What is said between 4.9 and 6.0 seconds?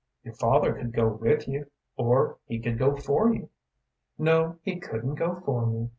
go for me.